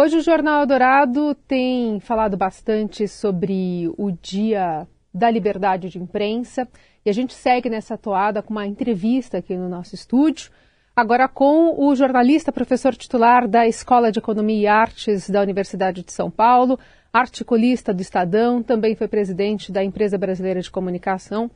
[0.00, 6.68] Hoje o Jornal Dourado tem falado bastante sobre o Dia da Liberdade de Imprensa
[7.04, 10.52] e a gente segue nessa toada com uma entrevista aqui no nosso estúdio,
[10.94, 16.12] agora com o jornalista, professor titular da Escola de Economia e Artes da Universidade de
[16.12, 16.78] São Paulo,
[17.12, 21.50] articulista do Estadão, também foi presidente da Empresa Brasileira de Comunicação.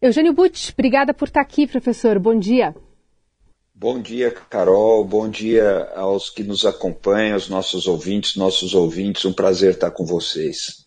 [0.00, 2.18] Eugênio Butch, obrigada por estar aqui, professor.
[2.18, 2.74] Bom dia.
[3.76, 5.04] Bom dia, Carol.
[5.04, 9.24] Bom dia aos que nos acompanham, aos nossos ouvintes, nossos ouvintes.
[9.24, 10.86] Um prazer estar com vocês.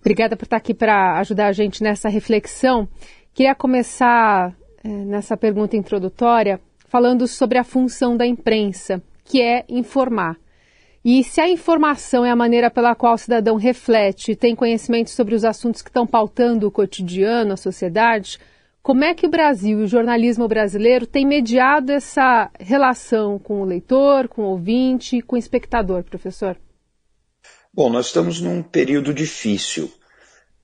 [0.00, 2.88] Obrigada por estar aqui para ajudar a gente nessa reflexão.
[3.34, 6.58] Queria começar é, nessa pergunta introdutória
[6.88, 10.38] falando sobre a função da imprensa, que é informar.
[11.04, 15.10] E se a informação é a maneira pela qual o cidadão reflete e tem conhecimento
[15.10, 18.38] sobre os assuntos que estão pautando o cotidiano, a sociedade,
[18.86, 23.64] como é que o Brasil e o jornalismo brasileiro têm mediado essa relação com o
[23.64, 26.56] leitor, com o ouvinte, com o espectador, professor?
[27.74, 29.92] Bom, nós estamos num período difícil,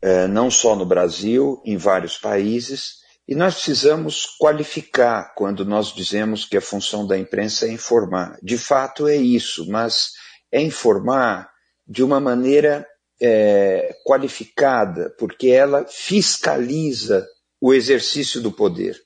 [0.00, 6.44] é, não só no Brasil, em vários países, e nós precisamos qualificar quando nós dizemos
[6.44, 8.38] que a função da imprensa é informar.
[8.40, 10.12] De fato é isso, mas
[10.52, 11.50] é informar
[11.84, 12.86] de uma maneira
[13.20, 17.26] é, qualificada, porque ela fiscaliza
[17.62, 19.00] o exercício do poder.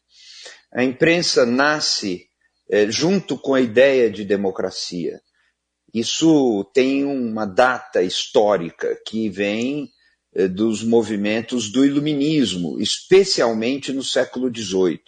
[0.72, 2.26] A imprensa nasce
[2.70, 5.20] é, junto com a ideia de democracia.
[5.92, 9.90] Isso tem uma data histórica que vem
[10.34, 15.02] é, dos movimentos do iluminismo, especialmente no século XVIII.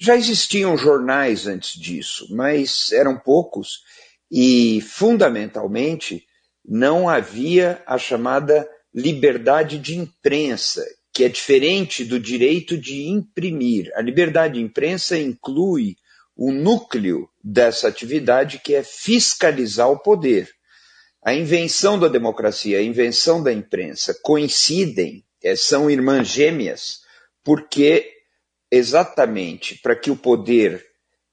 [0.00, 3.80] Já existiam jornais antes disso, mas eram poucos
[4.30, 6.24] e, fundamentalmente,
[6.64, 10.84] não havia a chamada liberdade de imprensa,
[11.14, 13.92] que é diferente do direito de imprimir.
[13.94, 15.96] A liberdade de imprensa inclui
[16.36, 20.50] o núcleo dessa atividade, que é fiscalizar o poder.
[21.24, 27.00] A invenção da democracia, a invenção da imprensa coincidem, é, são irmãs gêmeas,
[27.44, 28.10] porque
[28.70, 30.84] exatamente para que o poder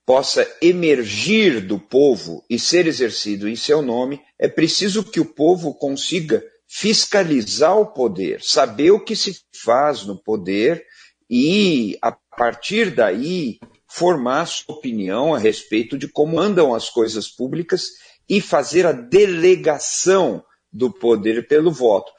[0.06, 5.74] possa emergir do povo e ser exercido em seu nome, é preciso que o povo
[5.74, 10.86] consiga fiscalizar o poder, saber o que se faz no poder
[11.30, 17.90] e, a partir daí, formar sua opinião a respeito de como andam as coisas públicas
[18.28, 22.10] e fazer a delegação do poder pelo voto.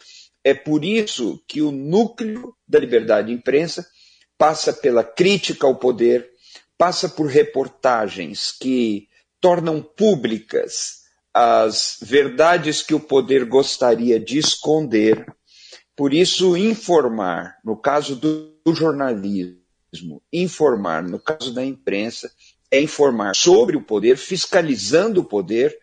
[0.45, 3.87] É por isso que o núcleo da liberdade de imprensa
[4.37, 6.29] passa pela crítica ao poder,
[6.77, 9.09] passa por reportagens que
[9.41, 11.02] tornam públicas
[11.35, 15.27] as verdades que o poder gostaria de esconder.
[15.97, 22.31] Por isso, informar, no caso do jornalismo, informar, no caso da imprensa,
[22.71, 25.77] é informar sobre o poder, fiscalizando o poder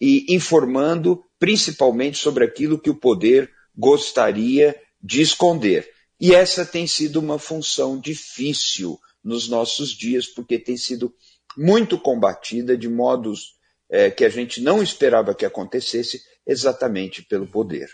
[0.00, 5.90] e informando principalmente sobre aquilo que o poder gostaria de esconder.
[6.20, 11.12] E essa tem sido uma função difícil nos nossos dias, porque tem sido
[11.56, 13.55] muito combatida de modos
[13.90, 17.88] é, que a gente não esperava que acontecesse, exatamente pelo poder.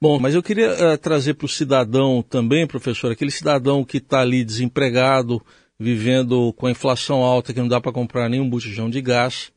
[0.00, 4.20] Bom, mas eu queria uh, trazer para o cidadão também, professor, aquele cidadão que está
[4.20, 5.44] ali desempregado,
[5.78, 9.52] vivendo com a inflação alta, que não dá para comprar nem um botijão de gás,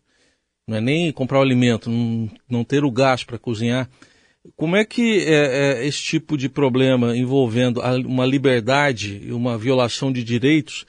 [0.68, 3.88] não é nem comprar o alimento, não, não ter o gás para cozinhar.
[4.56, 10.12] Como é que é, é, esse tipo de problema envolvendo uma liberdade e uma violação
[10.12, 10.88] de direitos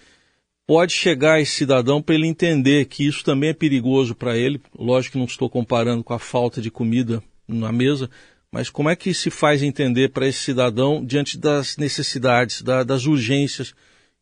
[0.73, 4.59] pode chegar esse cidadão para ele entender que isso também é perigoso para ele.
[4.75, 8.09] Lógico que não estou comparando com a falta de comida na mesa,
[8.51, 13.05] mas como é que se faz entender para esse cidadão diante das necessidades, da, das
[13.05, 13.75] urgências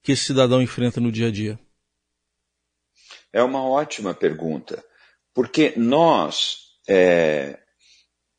[0.03, 1.57] que esse cidadão enfrenta no dia a dia?
[3.33, 4.85] É uma ótima pergunta,
[5.33, 7.61] porque nós é,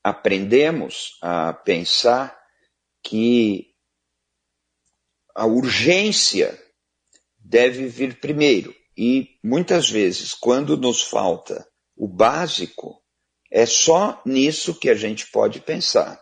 [0.03, 2.37] aprendemos a pensar
[3.01, 3.67] que
[5.33, 6.59] a urgência
[7.51, 8.73] deve vir primeiro.
[8.97, 11.67] E muitas vezes, quando nos falta
[11.97, 13.01] o básico,
[13.51, 16.17] é só nisso que a gente pode pensar.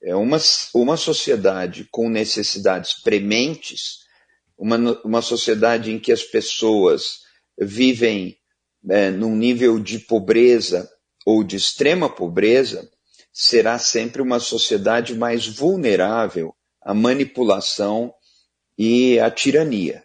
[0.00, 0.38] É uma,
[0.72, 3.98] uma sociedade com necessidades prementes,
[4.56, 7.22] uma, uma sociedade em que as pessoas
[7.58, 8.36] vivem
[8.88, 10.88] é, num nível de pobreza
[11.26, 12.88] ou de extrema pobreza,
[13.32, 18.12] será sempre uma sociedade mais vulnerável à manipulação
[18.78, 20.02] e à tirania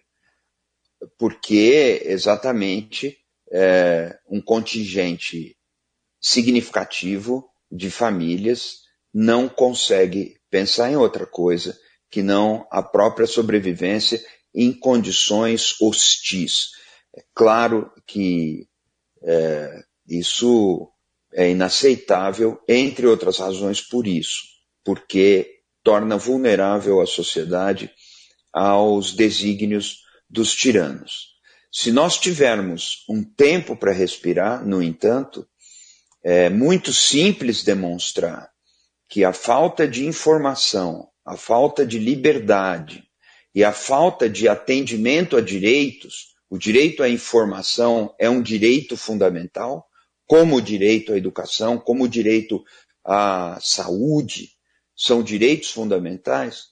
[1.18, 3.18] porque exatamente
[3.52, 5.56] é, um contingente
[6.20, 8.80] significativo de famílias
[9.14, 11.78] não consegue pensar em outra coisa
[12.10, 14.24] que não a própria sobrevivência
[14.54, 16.72] em condições hostis.
[17.16, 18.68] É claro que
[19.24, 20.90] é, isso
[21.34, 24.44] é inaceitável, entre outras razões por isso,
[24.84, 27.92] porque torna vulnerável a sociedade
[28.54, 31.38] aos desígnios dos tiranos.
[31.72, 35.48] Se nós tivermos um tempo para respirar, no entanto,
[36.24, 38.50] é muito simples demonstrar
[39.08, 43.04] que a falta de informação, a falta de liberdade
[43.54, 49.88] e a falta de atendimento a direitos, o direito à informação é um direito fundamental,
[50.26, 52.64] como o direito à educação, como o direito
[53.04, 54.52] à saúde,
[54.96, 56.66] são direitos fundamentais,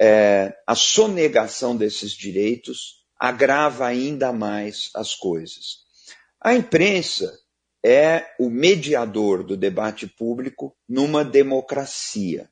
[0.00, 5.80] é, a sonegação desses direitos agrava ainda mais as coisas.
[6.40, 7.38] A imprensa
[7.84, 12.48] é o mediador do debate público numa democracia.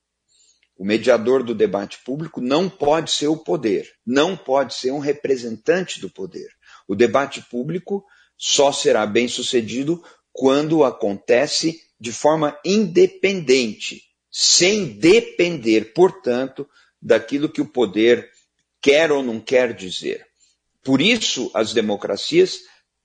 [0.77, 6.01] O mediador do debate público não pode ser o poder, não pode ser um representante
[6.01, 6.51] do poder.
[6.87, 8.05] O debate público
[8.37, 10.03] só será bem sucedido
[10.33, 16.69] quando acontece de forma independente, sem depender, portanto,
[17.01, 18.31] daquilo que o poder
[18.81, 20.27] quer ou não quer dizer.
[20.83, 22.61] Por isso, as democracias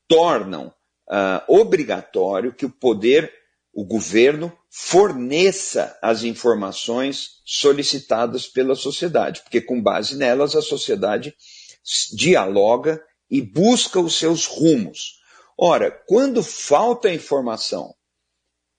[0.08, 0.68] tornam
[1.10, 3.32] uh, obrigatório que o poder,
[3.74, 11.36] o governo, forneça as informações solicitadas pela sociedade, porque com base nelas a sociedade
[12.14, 15.20] dialoga e busca os seus rumos.
[15.58, 17.94] Ora, quando falta informação,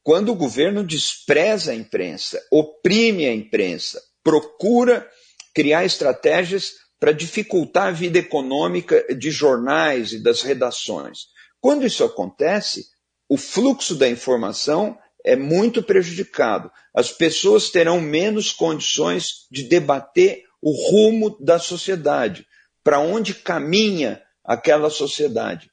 [0.02, 5.08] quando o governo despreza a imprensa, oprime a imprensa, procura
[5.54, 11.26] criar estratégias para dificultar a vida econômica de jornais e das redações.
[11.60, 12.86] Quando isso acontece,
[13.28, 16.70] o fluxo da informação é muito prejudicado.
[16.94, 22.46] As pessoas terão menos condições de debater o rumo da sociedade,
[22.82, 25.70] para onde caminha aquela sociedade.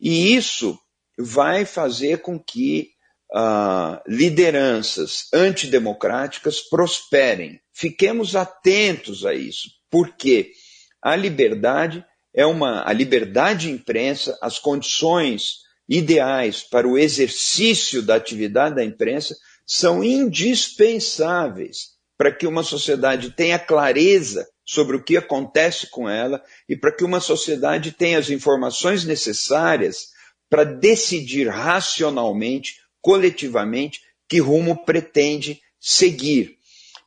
[0.00, 0.78] E isso
[1.18, 2.90] vai fazer com que
[3.32, 7.60] uh, lideranças antidemocráticas prosperem.
[7.72, 10.52] Fiquemos atentos a isso, porque
[11.00, 18.14] a liberdade é uma a liberdade de imprensa, as condições ideais para o exercício da
[18.14, 19.36] atividade da imprensa
[19.66, 26.76] são indispensáveis para que uma sociedade tenha clareza sobre o que acontece com ela e
[26.76, 30.12] para que uma sociedade tenha as informações necessárias
[30.48, 36.56] para decidir racionalmente, coletivamente, que rumo pretende seguir.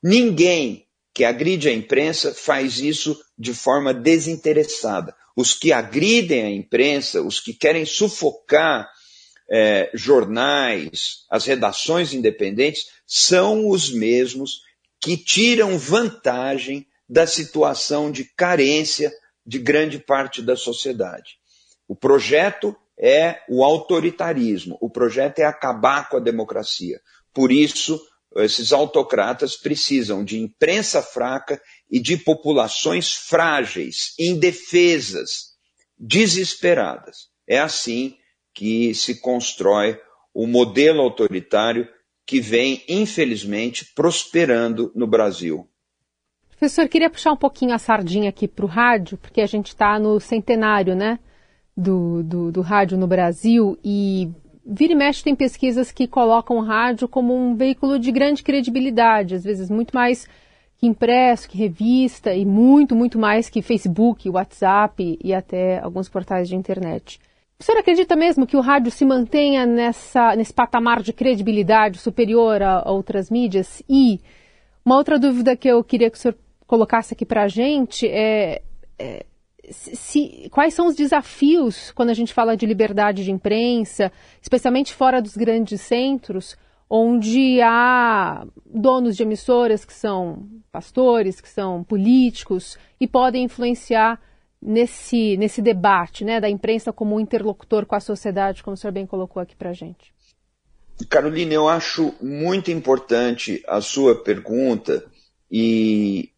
[0.04, 5.16] Ninguém que agride a imprensa faz isso de forma desinteressada.
[5.36, 8.90] Os que agridem a imprensa, os que querem sufocar
[9.50, 14.62] é, jornais, as redações independentes, são os mesmos
[15.00, 19.14] que tiram vantagem da situação de carência
[19.46, 21.38] de grande parte da sociedade.
[21.88, 27.00] O projeto é o autoritarismo, o projeto é acabar com a democracia.
[27.34, 28.00] Por isso,
[28.38, 35.56] esses autocratas precisam de imprensa fraca e de populações frágeis, indefesas,
[35.98, 37.30] desesperadas.
[37.48, 38.16] É assim
[38.54, 40.00] que se constrói
[40.34, 41.88] o modelo autoritário
[42.26, 45.70] que vem, infelizmente, prosperando no Brasil.
[46.50, 50.00] Professor, queria puxar um pouquinho a sardinha aqui para o rádio, porque a gente está
[50.00, 51.20] no centenário né,
[51.76, 54.30] do, do, do, rádio no Brasil e
[54.66, 59.36] vira e mexe tem pesquisas que colocam o rádio como um veículo de grande credibilidade,
[59.36, 60.28] às vezes muito mais
[60.78, 66.48] que impresso, que revista e muito, muito mais que Facebook, WhatsApp e até alguns portais
[66.48, 67.20] de internet.
[67.58, 72.62] O senhor acredita mesmo que o rádio se mantenha nessa, nesse patamar de credibilidade superior
[72.62, 73.82] a, a outras mídias?
[73.90, 74.20] E
[74.84, 76.36] uma outra dúvida que eu queria que o senhor
[76.68, 78.62] colocasse aqui para a gente é,
[79.00, 79.26] é
[79.72, 85.22] se, quais são os desafios quando a gente fala de liberdade de imprensa, especialmente fora
[85.22, 86.58] dos grandes centros,
[86.90, 94.22] onde há donos de emissoras que são pastores, que são políticos e podem influenciar
[94.62, 98.94] nesse, nesse debate né, da imprensa como um interlocutor com a sociedade, como o senhor
[98.94, 100.14] bem colocou aqui para a gente.
[101.10, 105.06] Carolina, eu acho muito importante a sua pergunta
[105.52, 106.32] e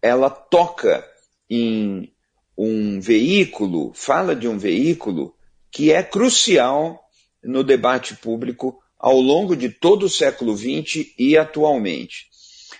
[0.00, 1.04] ela toca
[1.48, 2.11] em
[2.56, 5.34] um veículo, fala de um veículo
[5.70, 7.02] que é crucial
[7.42, 12.26] no debate público ao longo de todo o século XX e atualmente.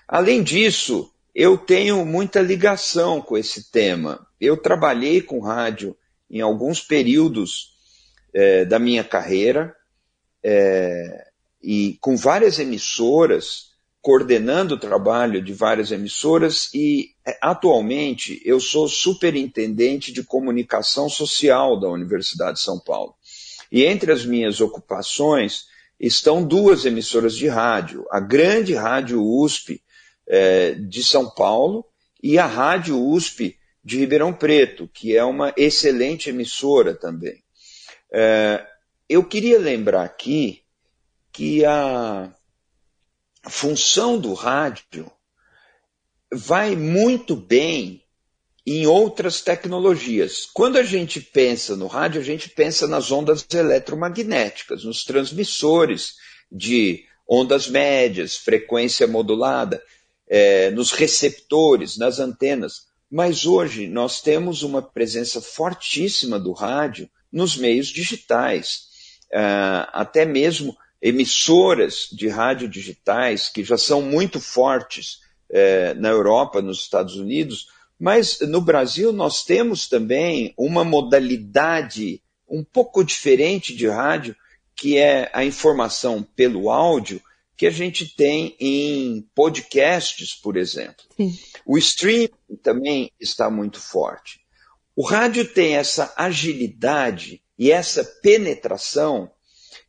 [0.06, 4.26] Além disso, eu tenho muita ligação com esse tema.
[4.40, 5.96] Eu trabalhei com rádio
[6.30, 7.72] em alguns períodos
[8.32, 9.74] é, da minha carreira
[10.42, 11.26] é,
[11.62, 13.71] e com várias emissoras
[14.02, 21.78] coordenando o trabalho de várias emissoras e é, atualmente eu sou superintendente de comunicação social
[21.78, 23.14] da Universidade de São Paulo.
[23.70, 25.66] E entre as minhas ocupações,
[26.00, 29.80] estão duas emissoras de rádio, a grande Rádio USP
[30.26, 31.86] é, de São Paulo
[32.20, 37.42] e a Rádio USP de Ribeirão Preto, que é uma excelente emissora também.
[38.12, 38.66] É,
[39.08, 40.62] eu queria lembrar aqui
[41.32, 42.34] que a
[43.50, 45.10] função do rádio
[46.32, 48.02] vai muito bem
[48.66, 50.46] em outras tecnologias.
[50.52, 56.14] Quando a gente pensa no rádio, a gente pensa nas ondas eletromagnéticas, nos transmissores
[56.50, 59.82] de ondas médias, frequência modulada,
[60.28, 62.86] é, nos receptores, nas antenas.
[63.10, 68.84] Mas hoje nós temos uma presença fortíssima do rádio nos meios digitais,
[69.32, 75.18] uh, até mesmo emissoras de rádio digitais que já são muito fortes
[75.50, 77.66] uh, na Europa, nos Estados Unidos,
[77.98, 84.36] mas no Brasil nós temos também uma modalidade um pouco diferente de rádio,
[84.76, 87.20] que é a informação pelo áudio,
[87.56, 91.04] que a gente tem em podcasts, por exemplo.
[91.16, 91.38] Sim.
[91.64, 92.28] O streaming
[92.62, 94.40] também está muito forte.
[94.94, 99.30] O rádio tem essa agilidade e essa penetração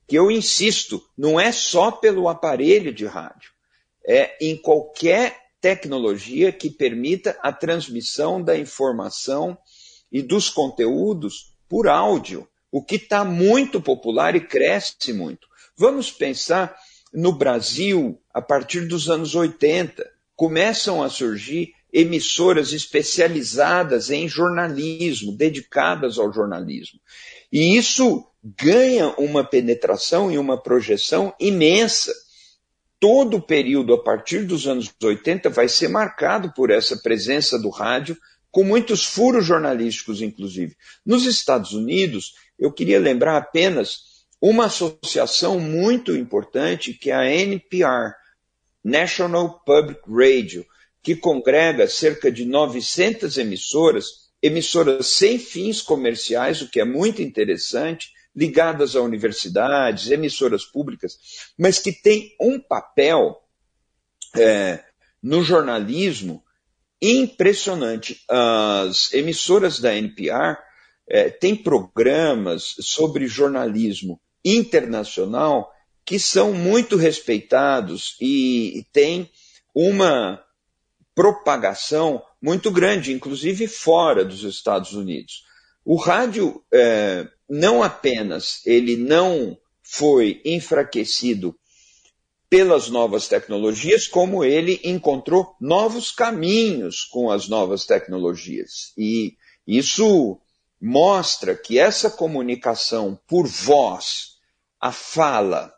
[0.08, 3.52] que eu insisto, não é só pelo aparelho de rádio,
[4.06, 9.58] é em qualquer tecnologia que permita a transmissão da informação
[10.12, 15.48] e dos conteúdos por áudio, o que está muito popular e cresce muito.
[15.78, 16.76] Vamos pensar
[17.14, 20.04] no Brasil, a partir dos anos 80,
[20.36, 27.00] começam a surgir emissoras especializadas em jornalismo, dedicadas ao jornalismo.
[27.52, 32.14] E isso ganha uma penetração e uma projeção imensa.
[33.00, 37.70] Todo o período a partir dos anos 80 vai ser marcado por essa presença do
[37.70, 38.18] rádio,
[38.52, 40.76] com muitos furos jornalísticos, inclusive.
[41.06, 48.14] Nos Estados Unidos, eu queria lembrar apenas uma associação muito importante, que é a NPR,
[48.84, 50.66] National Public Radio,
[51.02, 54.06] que congrega cerca de 900 emissoras,
[54.42, 61.18] emissoras sem fins comerciais, o que é muito interessante, ligadas a universidades, emissoras públicas,
[61.58, 63.42] mas que tem um papel
[64.36, 64.84] é,
[65.22, 66.44] no jornalismo
[67.02, 68.24] impressionante.
[68.30, 70.58] As emissoras da NPR
[71.08, 75.72] é, têm programas sobre jornalismo internacional
[76.06, 79.30] que são muito respeitados e têm
[79.74, 80.44] uma
[81.16, 85.46] propagação muito grande, inclusive fora dos Estados Unidos.
[85.86, 91.56] O rádio é, não apenas ele não foi enfraquecido
[92.50, 98.94] pelas novas tecnologias, como ele encontrou novos caminhos com as novas tecnologias.
[98.98, 99.36] E
[99.66, 100.40] isso
[100.80, 104.38] mostra que essa comunicação por voz,
[104.80, 105.74] a fala,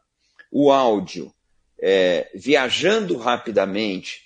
[0.51, 1.33] o áudio,
[1.79, 4.23] é, viajando rapidamente,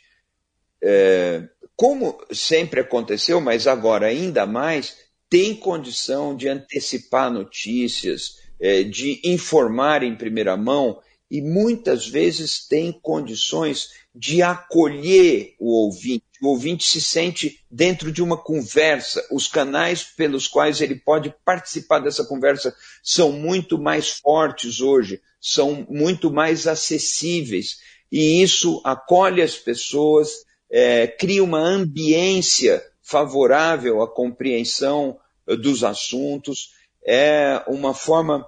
[0.81, 4.97] é, como sempre aconteceu, mas agora ainda mais,
[5.29, 12.91] tem condição de antecipar notícias, é, de informar em primeira mão e muitas vezes tem
[12.91, 16.25] condições de acolher o ouvinte.
[16.41, 19.23] O ouvinte se sente dentro de uma conversa.
[19.31, 25.85] Os canais pelos quais ele pode participar dessa conversa são muito mais fortes hoje, são
[25.89, 27.77] muito mais acessíveis.
[28.11, 30.29] E isso acolhe as pessoas,
[30.71, 36.73] é, cria uma ambiência favorável à compreensão eh, dos assuntos,
[37.03, 38.47] é uma forma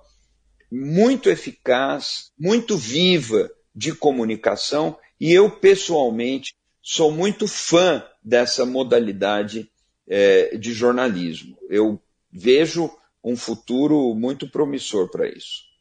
[0.71, 9.69] muito eficaz, muito viva de comunicação e eu, pessoalmente, sou muito fã dessa modalidade
[10.07, 11.57] é, de jornalismo.
[11.69, 11.99] Eu
[12.31, 12.89] vejo
[13.23, 15.71] um futuro muito promissor para isso.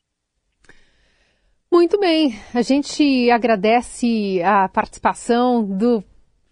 [1.70, 6.02] Muito bem, a gente agradece a participação do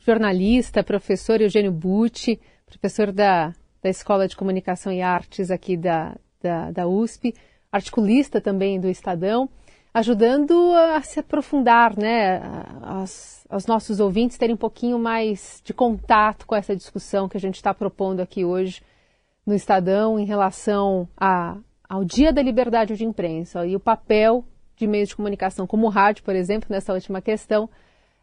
[0.08, 6.70] jornalista, professor Eugênio Butti, professor da, da Escola de Comunicação e Artes aqui da, da,
[6.70, 7.34] da USP,
[7.70, 9.50] articulista também do Estadão,
[9.92, 12.40] ajudando a se aprofundar, né,
[12.80, 17.56] aos, nossos ouvintes terem um pouquinho mais de contato com essa discussão que a gente
[17.56, 18.80] está propondo aqui hoje
[19.44, 24.42] no Estadão em relação a, ao Dia da Liberdade de Imprensa e o papel
[24.74, 27.68] de meios de comunicação, como o rádio, por exemplo, nessa última questão,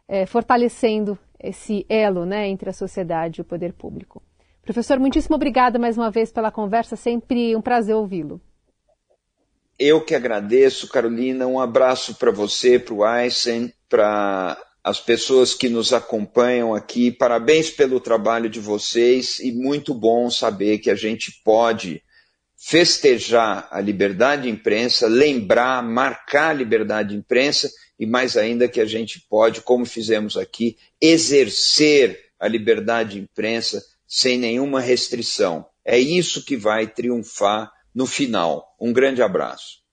[0.08, 4.22] é, fortalecendo esse elo né, entre a sociedade e o poder público.
[4.62, 8.40] Professor, muitíssimo obrigada mais uma vez pela conversa, sempre um prazer ouvi-lo.
[9.78, 11.46] Eu que agradeço, Carolina.
[11.46, 17.10] Um abraço para você, para o Aysen, para as pessoas que nos acompanham aqui.
[17.10, 22.02] Parabéns pelo trabalho de vocês e muito bom saber que a gente pode
[22.56, 28.80] festejar a liberdade de imprensa, lembrar, marcar a liberdade de imprensa e mais ainda que
[28.80, 35.66] a gente pode, como fizemos aqui, exercer a liberdade de imprensa sem nenhuma restrição.
[35.84, 38.76] É isso que vai triunfar no final.
[38.80, 39.85] Um grande abraço.